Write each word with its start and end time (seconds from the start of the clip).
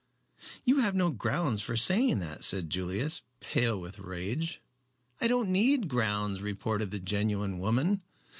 "You 0.63 0.79
have 0.79 0.95
no 0.95 1.11
grounds 1.11 1.61
for 1.61 1.77
saying 1.77 2.17
that," 2.21 2.43
said 2.43 2.71
Julius, 2.71 3.21
pale 3.39 3.79
with 3.79 3.99
rage. 3.99 4.59
"I 5.21 5.27
don't 5.27 5.49
need 5.51 5.87
grounds," 5.89 6.41
retorted 6.41 6.89
the 6.89 6.99
genuine 6.99 7.59
woman. 7.59 8.01